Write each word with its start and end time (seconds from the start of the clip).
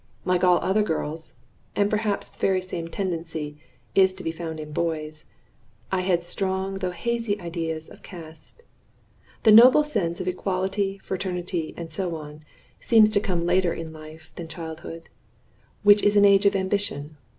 Like 0.25 0.43
all 0.43 0.57
other 0.63 0.81
girls 0.81 1.35
and 1.75 1.87
perhaps 1.87 2.27
the 2.27 2.39
very 2.39 2.59
same 2.59 2.87
tendency 2.87 3.59
is 3.93 4.13
to 4.13 4.23
be 4.23 4.31
found 4.31 4.59
in 4.59 4.71
boys 4.71 5.27
I 5.91 6.01
had 6.01 6.23
strong 6.23 6.79
though 6.79 6.89
hazy 6.89 7.39
ideas 7.39 7.87
of 7.87 8.01
caste. 8.01 8.63
The 9.43 9.51
noble 9.51 9.83
sense 9.83 10.19
of 10.19 10.27
equality, 10.27 10.97
fraternity, 11.03 11.75
and 11.77 11.91
so 11.91 12.15
on, 12.15 12.43
seems 12.79 13.11
to 13.11 13.19
come 13.19 13.45
later 13.45 13.71
in 13.75 13.93
life 13.93 14.31
than 14.37 14.47
childhood, 14.47 15.07
which 15.83 16.01
is 16.01 16.17
an 16.17 16.25
age 16.25 16.47
of 16.47 16.55
ambition. 16.55 17.17